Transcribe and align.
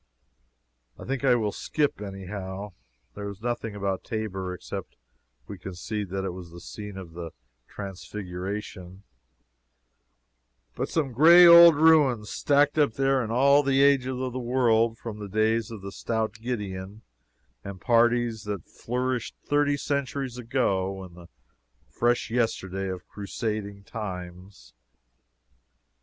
I 0.97 1.05
think 1.05 1.23
I 1.23 1.35
will 1.35 1.51
skip, 1.51 2.01
any 2.01 2.25
how. 2.25 2.73
There 3.13 3.29
is 3.29 3.39
nothing 3.39 3.75
about 3.75 4.03
Tabor 4.03 4.51
(except 4.51 4.95
we 5.45 5.59
concede 5.59 6.09
that 6.09 6.25
it 6.25 6.31
was 6.33 6.49
the 6.49 6.59
scene 6.59 6.97
of 6.97 7.13
the 7.13 7.29
Transfiguration,) 7.67 9.03
but 10.73 10.89
some 10.89 11.11
gray 11.11 11.45
old 11.45 11.75
ruins, 11.75 12.31
stacked 12.31 12.79
up 12.79 12.93
there 12.93 13.23
in 13.23 13.29
all 13.29 13.69
ages 13.69 14.07
of 14.17 14.33
the 14.33 14.39
world 14.39 14.97
from 14.97 15.19
the 15.19 15.29
days 15.29 15.69
of 15.69 15.83
stout 15.93 16.33
Gideon 16.33 17.03
and 17.63 17.79
parties 17.79 18.45
that 18.45 18.65
flourished 18.65 19.35
thirty 19.45 19.77
centuries 19.77 20.39
ago 20.39 21.07
to 21.07 21.13
the 21.13 21.27
fresh 21.89 22.31
yesterday 22.31 22.89
of 22.89 23.05
Crusading 23.07 23.83
times. 23.83 24.73